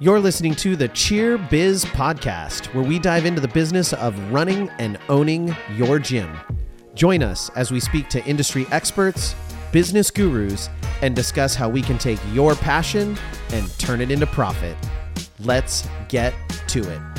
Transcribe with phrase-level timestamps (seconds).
[0.00, 4.68] You're listening to the Cheer Biz Podcast, where we dive into the business of running
[4.78, 6.36] and owning your gym.
[6.94, 9.34] Join us as we speak to industry experts,
[9.72, 10.70] business gurus,
[11.02, 13.18] and discuss how we can take your passion
[13.50, 14.76] and turn it into profit.
[15.40, 16.32] Let's get
[16.68, 17.17] to it.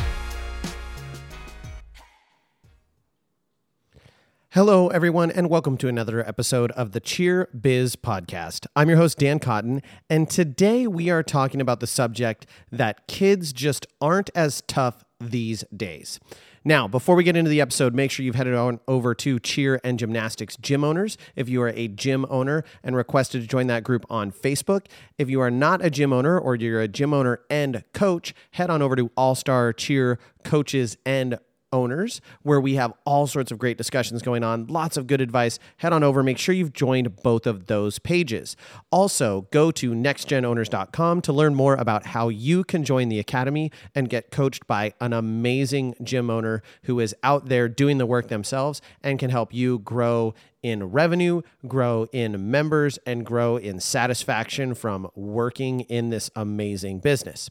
[4.53, 8.65] Hello, everyone, and welcome to another episode of the Cheer Biz Podcast.
[8.75, 13.53] I'm your host, Dan Cotton, and today we are talking about the subject that kids
[13.53, 16.19] just aren't as tough these days.
[16.65, 19.79] Now, before we get into the episode, make sure you've headed on over to Cheer
[19.83, 23.83] and Gymnastics Gym Owners if you are a gym owner and requested to join that
[23.83, 24.87] group on Facebook.
[25.19, 28.71] If you are not a gym owner or you're a gym owner and coach, head
[28.71, 31.37] on over to All Star Cheer Coaches and
[31.71, 35.59] owners where we have all sorts of great discussions going on, lots of good advice.
[35.77, 38.55] Head on over, make sure you've joined both of those pages.
[38.91, 44.09] Also, go to nextgenowners.com to learn more about how you can join the academy and
[44.09, 48.81] get coached by an amazing gym owner who is out there doing the work themselves
[49.03, 55.09] and can help you grow in revenue, grow in members, and grow in satisfaction from
[55.15, 57.49] working in this amazing business.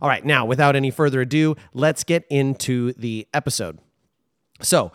[0.00, 3.78] All right, now without any further ado, let's get into the episode.
[4.60, 4.92] So,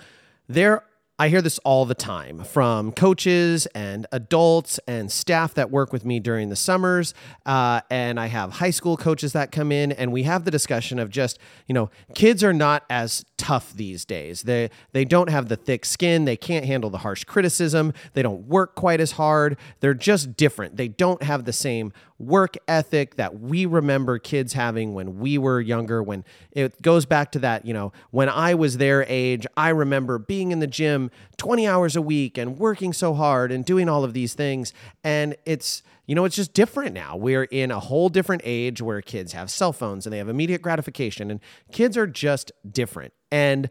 [0.48, 0.84] there
[1.22, 6.06] I hear this all the time from coaches and adults and staff that work with
[6.06, 7.14] me during the summers.
[7.46, 10.98] Uh, and I have high school coaches that come in, and we have the discussion
[10.98, 14.44] of just, you know, kids are not as tough these days.
[14.44, 16.24] They, they don't have the thick skin.
[16.24, 17.92] They can't handle the harsh criticism.
[18.14, 19.58] They don't work quite as hard.
[19.82, 20.78] They're just different.
[20.78, 25.62] They don't have the same work ethic that we remember kids having when we were
[25.62, 26.04] younger.
[26.04, 30.20] When it goes back to that, you know, when I was their age, I remember
[30.20, 34.04] being in the gym 20 hours a week and working so hard and doing all
[34.04, 34.74] of these things.
[35.04, 37.16] And it's, you know, it's just different now.
[37.16, 40.62] We're in a whole different age where kids have cell phones and they have immediate
[40.62, 41.40] gratification, and
[41.72, 43.14] kids are just different.
[43.32, 43.70] And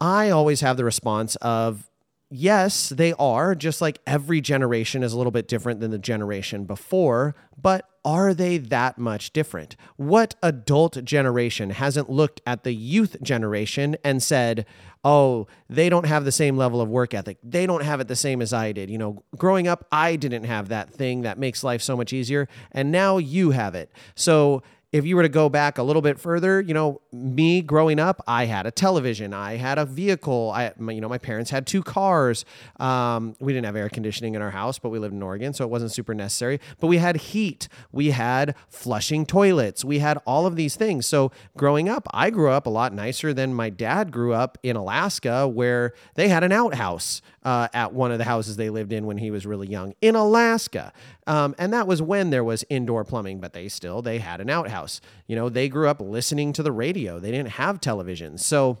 [0.00, 1.89] I always have the response of,
[2.30, 6.64] yes, they are, just like every generation is a little bit different than the generation
[6.64, 9.76] before, but are they that much different?
[9.96, 14.64] What adult generation hasn't looked at the youth generation and said,
[15.04, 17.38] oh, they don't have the same level of work ethic.
[17.42, 18.90] They don't have it the same as I did.
[18.90, 22.48] You know, growing up, I didn't have that thing that makes life so much easier.
[22.72, 23.90] And now you have it.
[24.14, 24.62] So
[24.92, 28.20] if you were to go back a little bit further, you know, me growing up,
[28.26, 30.50] I had a television, I had a vehicle.
[30.52, 32.44] I, you know, my parents had two cars.
[32.80, 35.64] Um, we didn't have air conditioning in our house, but we lived in Oregon, so
[35.64, 36.60] it wasn't super necessary.
[36.80, 41.06] But we had heat, we had flushing toilets, we had all of these things.
[41.06, 44.74] So growing up, I grew up a lot nicer than my dad grew up in
[44.74, 49.06] Alaska, where they had an outhouse uh, at one of the houses they lived in
[49.06, 50.92] when he was really young in Alaska.
[51.26, 54.50] Um, and that was when there was indoor plumbing, but they still they had an
[54.50, 55.00] outhouse.
[55.26, 57.18] You know, they grew up listening to the radio.
[57.18, 58.78] They didn't have television, so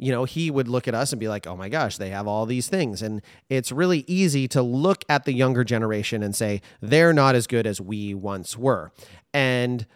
[0.00, 2.26] you know, he would look at us and be like, oh my gosh, they have
[2.26, 3.02] all these things.
[3.02, 3.20] And
[3.50, 7.66] it's really easy to look at the younger generation and say, they're not as good
[7.66, 8.92] as we once were.
[9.34, 9.86] And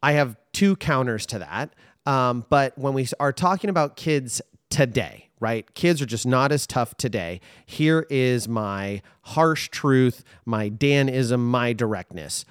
[0.00, 1.74] I have two counters to that.
[2.06, 5.72] Um, but when we are talking about kids today, right?
[5.74, 7.40] Kids are just not as tough today.
[7.66, 12.44] Here is my harsh truth, my Danism, my directness.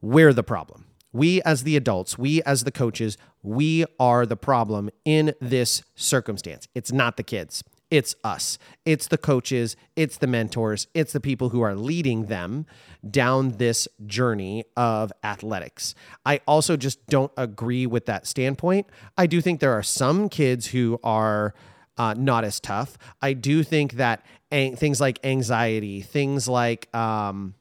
[0.00, 0.84] We're the problem.
[1.12, 6.68] We, as the adults, we, as the coaches, we are the problem in this circumstance.
[6.74, 7.64] It's not the kids.
[7.90, 8.58] It's us.
[8.84, 9.76] It's the coaches.
[9.94, 10.88] It's the mentors.
[10.92, 12.66] It's the people who are leading them
[13.08, 15.94] down this journey of athletics.
[16.24, 18.88] I also just don't agree with that standpoint.
[19.16, 21.54] I do think there are some kids who are
[21.98, 22.98] uh, not as tough.
[23.20, 27.54] I do think that things like anxiety, things like um,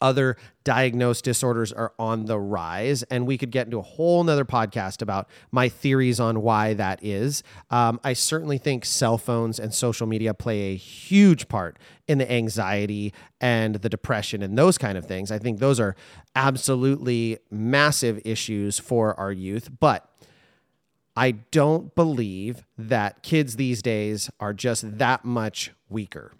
[0.00, 3.02] other diagnosed disorders are on the rise.
[3.04, 7.02] And we could get into a whole nother podcast about my theories on why that
[7.02, 7.42] is.
[7.70, 12.30] Um, I certainly think cell phones and social media play a huge part in the
[12.30, 15.30] anxiety and the depression and those kind of things.
[15.30, 15.96] I think those are
[16.34, 19.70] absolutely massive issues for our youth.
[19.80, 20.10] But
[21.16, 26.32] I don't believe that kids these days are just that much weaker.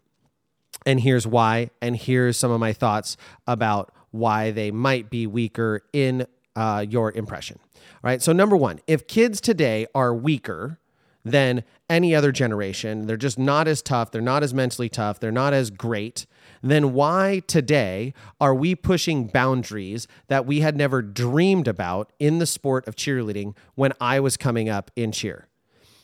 [0.84, 1.70] And here's why.
[1.80, 7.12] And here's some of my thoughts about why they might be weaker in uh, your
[7.12, 7.58] impression.
[7.74, 8.22] All right.
[8.22, 10.78] So, number one, if kids today are weaker
[11.26, 15.32] than any other generation, they're just not as tough, they're not as mentally tough, they're
[15.32, 16.26] not as great,
[16.62, 22.46] then why today are we pushing boundaries that we had never dreamed about in the
[22.46, 25.48] sport of cheerleading when I was coming up in cheer?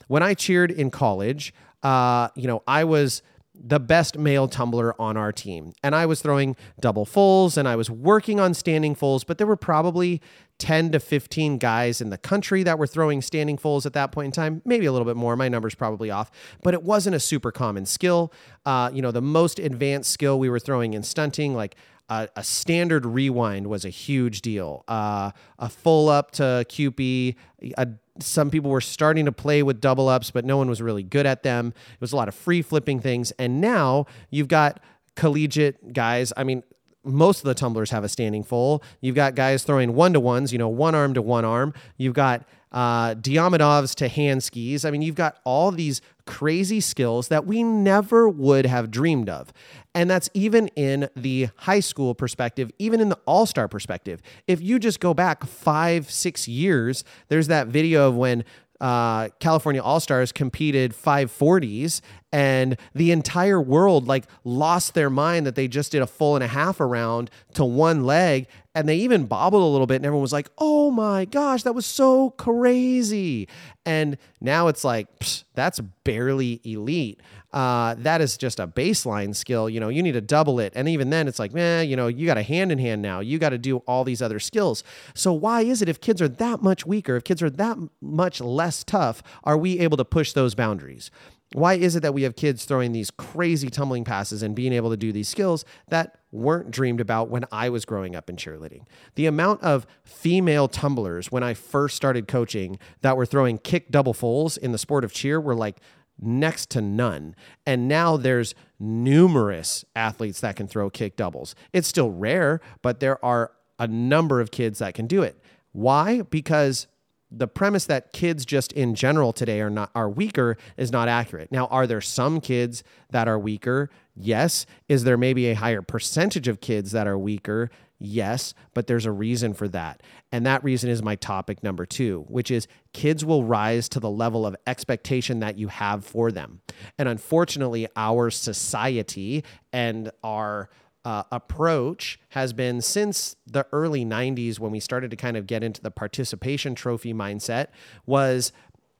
[0.08, 3.22] When I cheered in college, uh, you know, I was
[3.54, 5.72] the best male tumbler on our team.
[5.82, 9.46] And I was throwing double fulls and I was working on standing fulls, but there
[9.46, 10.20] were probably
[10.62, 14.26] 10 to 15 guys in the country that were throwing standing fulls at that point
[14.26, 15.34] in time, maybe a little bit more.
[15.34, 16.30] My number's probably off,
[16.62, 18.32] but it wasn't a super common skill.
[18.64, 21.74] Uh, you know, the most advanced skill we were throwing in stunting, like
[22.08, 24.84] a, a standard rewind, was a huge deal.
[24.86, 27.34] Uh, a full up to QP,
[27.76, 27.88] a
[28.20, 31.26] some people were starting to play with double ups, but no one was really good
[31.26, 31.68] at them.
[31.94, 33.32] It was a lot of free flipping things.
[33.32, 34.80] And now you've got
[35.16, 36.32] collegiate guys.
[36.36, 36.62] I mean,
[37.04, 38.82] most of the tumblers have a standing full.
[39.00, 41.74] You've got guys throwing one to ones, you know, one arm to one arm.
[41.96, 44.84] You've got uh, Diamidovs to hand skis.
[44.84, 49.52] I mean, you've got all these crazy skills that we never would have dreamed of.
[49.94, 54.22] And that's even in the high school perspective, even in the all star perspective.
[54.46, 58.44] If you just go back five, six years, there's that video of when
[58.80, 62.00] uh, California All Stars competed 540s,
[62.32, 66.42] and the entire world like lost their mind that they just did a full and
[66.42, 70.22] a half around to one leg, and they even bobbled a little bit, and everyone
[70.22, 73.48] was like, "Oh my gosh, that was so crazy!"
[73.84, 75.08] And now it's like
[75.54, 77.20] that's barely elite.
[77.52, 79.68] Uh, that is just a baseline skill.
[79.68, 82.06] You know, you need to double it, and even then, it's like, man, you know,
[82.06, 83.20] you got a hand in hand now.
[83.20, 84.82] You got to do all these other skills.
[85.14, 88.40] So why is it if kids are that much weaker, if kids are that much
[88.40, 91.10] less tough, are we able to push those boundaries?
[91.54, 94.90] Why is it that we have kids throwing these crazy tumbling passes and being able
[94.90, 98.86] to do these skills that weren't dreamed about when I was growing up in cheerleading?
[99.16, 104.14] The amount of female tumblers when I first started coaching that were throwing kick double
[104.14, 105.78] fulls in the sport of cheer were like
[106.20, 107.34] next to none.
[107.66, 111.54] And now there's numerous athletes that can throw kick doubles.
[111.72, 115.40] It's still rare, but there are a number of kids that can do it.
[115.72, 116.22] Why?
[116.22, 116.86] Because
[117.34, 121.50] the premise that kids just in general today are not are weaker is not accurate.
[121.50, 123.90] Now, are there some kids that are weaker?
[124.14, 124.66] Yes.
[124.88, 127.70] Is there maybe a higher percentage of kids that are weaker?
[128.04, 130.02] Yes, but there's a reason for that.
[130.32, 134.10] And that reason is my topic number 2, which is kids will rise to the
[134.10, 136.62] level of expectation that you have for them.
[136.98, 140.68] And unfortunately, our society and our
[141.04, 145.64] uh, approach has been since the early 90s when we started to kind of get
[145.64, 147.68] into the participation trophy mindset
[148.06, 148.52] was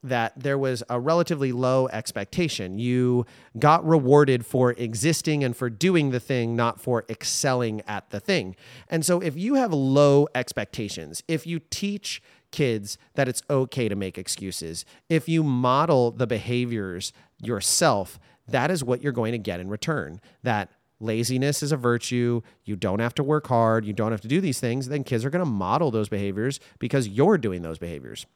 [0.02, 2.78] that there was a relatively low expectation.
[2.78, 3.24] You
[3.58, 8.56] got rewarded for existing and for doing the thing, not for excelling at the thing.
[8.88, 12.20] And so, if you have low expectations, if you teach
[12.50, 18.18] kids that it's okay to make excuses, if you model the behaviors yourself,
[18.48, 20.20] that is what you're going to get in return.
[20.42, 20.70] That
[21.02, 22.40] laziness is a virtue.
[22.64, 23.84] You don't have to work hard.
[23.84, 24.88] You don't have to do these things.
[24.88, 28.26] Then kids are going to model those behaviors because you're doing those behaviors.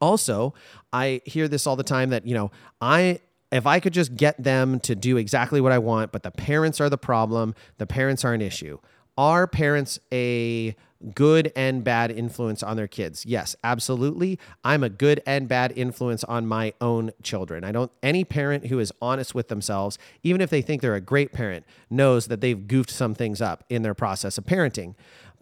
[0.00, 0.54] Also,
[0.92, 2.50] I hear this all the time that, you know,
[2.80, 3.20] I
[3.50, 6.80] if I could just get them to do exactly what I want, but the parents
[6.80, 8.78] are the problem, the parents are an issue.
[9.16, 10.76] Are parents a
[11.14, 13.24] good and bad influence on their kids.
[13.24, 14.38] Yes, absolutely.
[14.64, 17.64] I'm a good and bad influence on my own children.
[17.64, 21.00] I don't any parent who is honest with themselves, even if they think they're a
[21.00, 24.94] great parent, knows that they've goofed some things up in their process of parenting.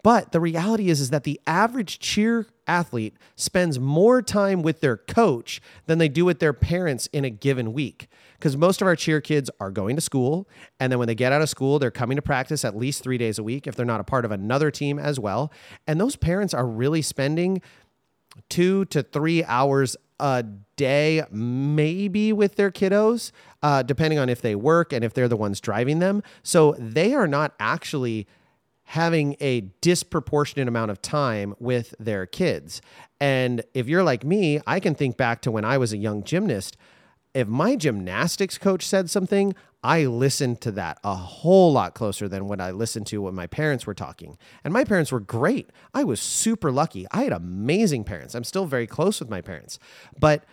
[0.07, 4.97] But the reality is is that the average cheer athlete spends more time with their
[4.97, 8.07] coach than they do with their parents in a given week
[8.39, 10.49] because most of our cheer kids are going to school.
[10.79, 13.19] And then when they get out of school, they're coming to practice at least three
[13.19, 15.51] days a week if they're not a part of another team as well.
[15.89, 17.61] And those parents are really spending
[18.49, 20.45] two to three hours a
[20.77, 25.37] day, maybe with their kiddos, uh, depending on if they work and if they're the
[25.37, 26.23] ones driving them.
[26.45, 28.29] So they are not actually
[28.87, 32.81] having a disproportionate amount of time with their kids.
[33.21, 36.25] And if you're like me, I can think back to when I was a young
[36.25, 36.77] gymnast
[37.37, 42.49] if my gymnastics coach said something, I listened to that a whole lot closer than
[42.49, 44.39] what I listened to when my parents were talking.
[44.65, 45.69] And my parents were great.
[45.93, 47.07] I was super lucky.
[47.11, 48.35] I had amazing parents.
[48.35, 49.79] I'm still very close with my parents.
[50.19, 50.45] But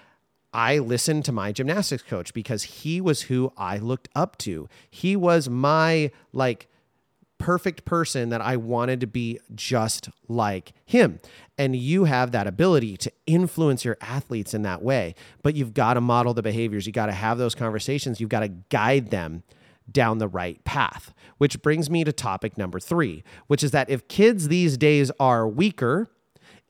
[0.53, 4.67] I listened to my gymnastics coach because he was who I looked up to.
[4.89, 6.67] He was my like
[7.43, 11.19] perfect person that I wanted to be just like him.
[11.57, 15.13] And you have that ability to influence your athletes in that way.
[15.41, 16.87] But you've got to model the behaviors.
[16.87, 18.21] You got to have those conversations.
[18.21, 19.43] You've got to guide them
[19.91, 21.13] down the right path.
[21.37, 25.45] Which brings me to topic number three, which is that if kids these days are
[25.45, 26.09] weaker,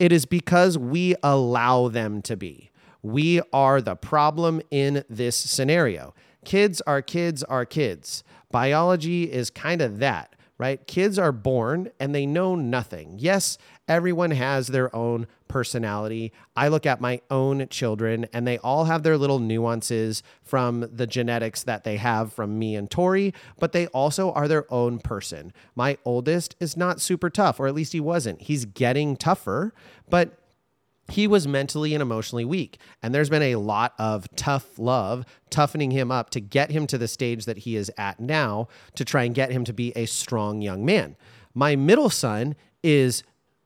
[0.00, 2.72] it is because we allow them to be.
[3.00, 6.16] We are the problem in this scenario.
[6.44, 8.24] Kids are kids are kids.
[8.50, 10.86] Biology is kind of that right?
[10.86, 13.16] Kids are born and they know nothing.
[13.18, 13.58] Yes,
[13.88, 16.32] everyone has their own personality.
[16.56, 21.06] I look at my own children and they all have their little nuances from the
[21.06, 25.52] genetics that they have from me and Tori, but they also are their own person.
[25.74, 28.42] My oldest is not super tough, or at least he wasn't.
[28.42, 29.74] He's getting tougher,
[30.08, 30.38] but
[31.08, 32.78] he was mentally and emotionally weak.
[33.02, 36.98] And there's been a lot of tough love, toughening him up to get him to
[36.98, 40.06] the stage that he is at now to try and get him to be a
[40.06, 41.16] strong young man.
[41.54, 43.22] My middle son is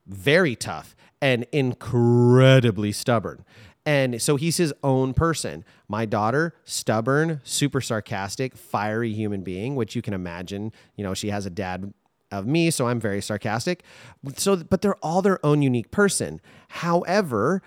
[0.07, 3.45] very tough and incredibly stubborn.
[3.87, 5.64] And so he's his own person.
[5.88, 11.30] My daughter, stubborn, super sarcastic, fiery human being, which you can imagine, you know, she
[11.30, 11.95] has a dad
[12.30, 13.83] of me, so I'm very sarcastic.
[14.37, 16.42] So, but they're all their own unique person.
[16.68, 17.62] However,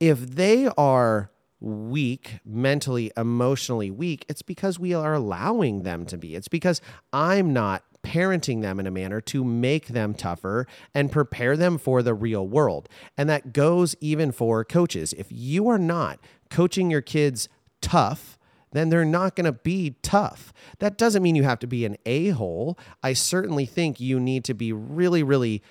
[0.00, 1.30] if they are
[1.60, 6.34] weak, mentally, emotionally weak, it's because we are allowing them to be.
[6.34, 6.80] It's because
[7.12, 12.02] I'm not parenting them in a manner to make them tougher and prepare them for
[12.02, 12.88] the real world.
[13.16, 15.12] And that goes even for coaches.
[15.12, 16.18] If you are not
[16.50, 17.48] coaching your kids
[17.80, 18.38] tough,
[18.72, 20.52] then they're not going to be tough.
[20.80, 22.78] That doesn't mean you have to be an a hole.
[23.02, 25.62] I certainly think you need to be really, really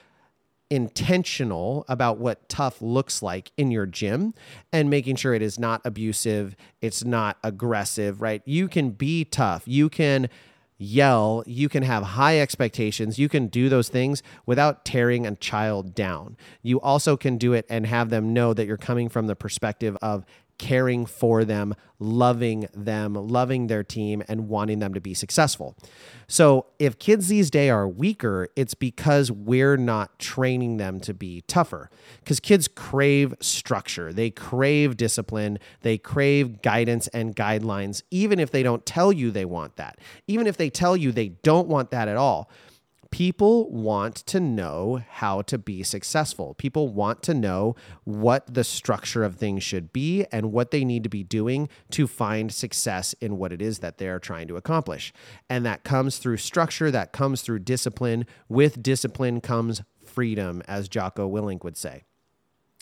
[0.71, 4.33] intentional about what tough looks like in your gym
[4.71, 8.41] and making sure it is not abusive, it's not aggressive, right?
[8.45, 9.63] You can be tough.
[9.67, 10.29] You can
[10.77, 15.93] yell, you can have high expectations, you can do those things without tearing a child
[15.93, 16.35] down.
[16.63, 19.95] You also can do it and have them know that you're coming from the perspective
[20.01, 20.25] of
[20.61, 25.75] caring for them, loving them, loving their team, and wanting them to be successful.
[26.27, 31.41] So, if kids these days are weaker, it's because we're not training them to be
[31.47, 31.89] tougher.
[32.19, 38.61] Because kids crave structure, they crave discipline, they crave guidance and guidelines, even if they
[38.61, 42.07] don't tell you they want that, even if they tell you they don't want that
[42.07, 42.51] at all
[43.11, 46.55] people want to know how to be successful.
[46.55, 47.75] People want to know
[48.05, 52.07] what the structure of things should be and what they need to be doing to
[52.07, 55.13] find success in what it is that they're trying to accomplish.
[55.49, 58.25] And that comes through structure, that comes through discipline.
[58.49, 62.03] With discipline comes freedom, as Jocko Willink would say.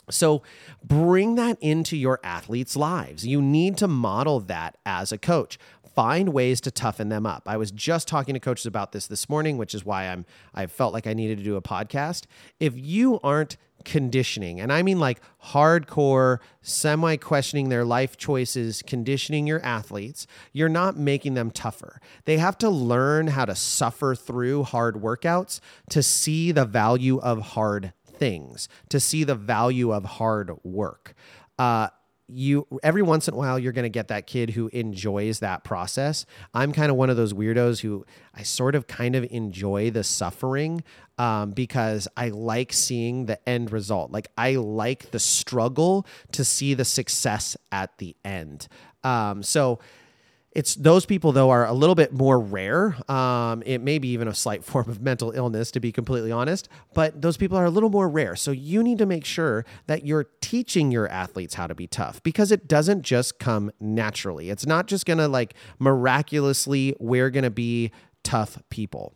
[0.10, 0.44] So
[0.84, 3.26] bring that into your athletes' lives.
[3.26, 5.58] You need to model that as a coach
[6.00, 7.44] find ways to toughen them up.
[7.46, 10.66] I was just talking to coaches about this this morning, which is why I'm I
[10.68, 12.24] felt like I needed to do a podcast.
[12.58, 19.46] If you aren't conditioning, and I mean like hardcore, semi questioning their life choices, conditioning
[19.46, 22.00] your athletes, you're not making them tougher.
[22.24, 27.42] They have to learn how to suffer through hard workouts to see the value of
[27.42, 31.14] hard things, to see the value of hard work.
[31.58, 31.88] Uh,
[32.32, 35.64] you every once in a while you're going to get that kid who enjoys that
[35.64, 36.26] process.
[36.54, 40.04] I'm kind of one of those weirdos who i sort of kind of enjoy the
[40.04, 40.84] suffering
[41.18, 44.12] um, because i like seeing the end result.
[44.12, 48.68] Like i like the struggle to see the success at the end.
[49.04, 49.80] Um, so
[50.52, 52.98] it's those people though are a little bit more rare.
[53.12, 56.70] Um, it may be even a slight form of mental illness, to be completely honest.
[56.94, 58.36] But those people are a little more rare.
[58.36, 62.22] So you need to make sure that you're teaching your athletes how to be tough
[62.24, 64.50] because it doesn't just come naturally.
[64.50, 67.92] It's not just gonna like miraculously we're gonna be
[68.24, 69.14] tough people.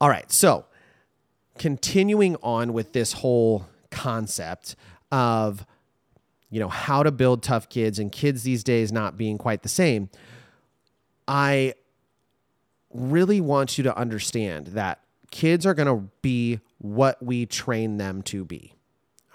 [0.00, 0.66] All right, so
[1.58, 4.76] continuing on with this whole concept
[5.10, 5.64] of
[6.54, 9.68] you know, how to build tough kids and kids these days not being quite the
[9.68, 10.08] same,
[11.26, 11.74] I
[12.92, 15.00] really want you to understand that
[15.32, 18.73] kids are going to be what we train them to be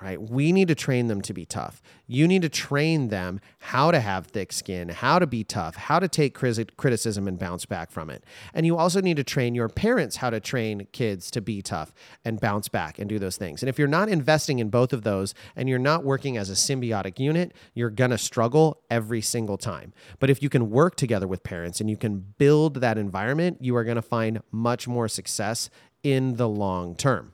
[0.02, 0.22] right?
[0.22, 1.82] We need to train them to be tough.
[2.08, 6.00] You need to train them how to have thick skin, how to be tough, how
[6.00, 8.24] to take criticism and bounce back from it.
[8.54, 11.94] And you also need to train your parents how to train kids to be tough
[12.24, 13.62] and bounce back and do those things.
[13.62, 16.54] And if you're not investing in both of those and you're not working as a
[16.54, 19.94] symbiotic unit, you're going to struggle every single time.
[20.20, 23.76] But if you can work together with parents and you can build that environment, you
[23.76, 25.70] are going to find much more success
[26.04, 27.34] in the long term.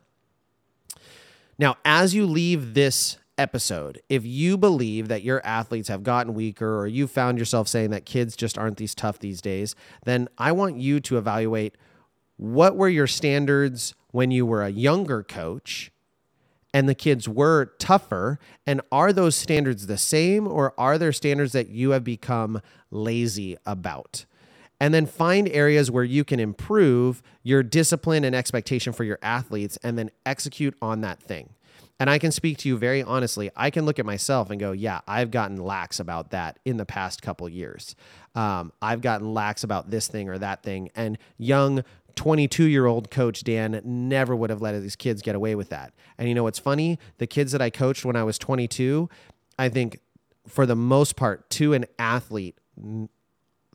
[1.58, 6.80] Now, as you leave this episode, if you believe that your athletes have gotten weaker
[6.80, 10.52] or you found yourself saying that kids just aren't these tough these days, then I
[10.52, 11.76] want you to evaluate
[12.38, 15.92] what were your standards when you were a younger coach
[16.74, 21.54] and the kids were tougher and are those standards the same or are there standards
[21.54, 24.26] that you have become lazy about?
[24.80, 29.78] And then find areas where you can improve your discipline and expectation for your athletes
[29.84, 31.54] and then execute on that thing.
[32.00, 33.50] And I can speak to you very honestly.
[33.56, 36.86] I can look at myself and go, yeah, I've gotten lax about that in the
[36.86, 37.96] past couple years.
[38.34, 40.90] Um, I've gotten lax about this thing or that thing.
[40.96, 41.84] And young
[42.16, 45.94] 22 year old coach Dan never would have let his kids get away with that.
[46.18, 47.00] And you know what's funny?
[47.18, 49.10] The kids that I coached when I was 22,
[49.58, 50.00] I think
[50.48, 52.58] for the most part, to an athlete,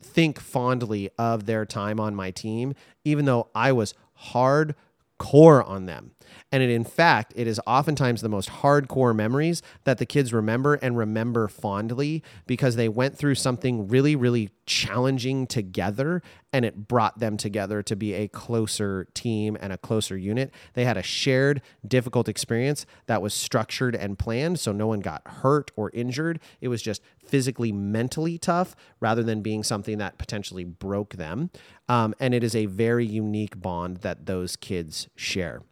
[0.01, 3.93] think fondly of their time on my team, even though I was
[4.31, 6.11] hardcore on them.
[6.51, 10.75] And it, in fact, it is oftentimes the most hardcore memories that the kids remember
[10.75, 16.23] and remember fondly because they went through something really, really challenging together
[16.53, 20.49] and it brought them together to be a closer team and a closer unit.
[20.75, 25.27] They had a shared difficult experience that was structured and planned so no one got
[25.27, 26.39] hurt or injured.
[26.61, 31.49] It was just physically, mentally tough rather than being something that potentially broke them.
[31.89, 35.63] Um, and it is a very unique bond that those kids share.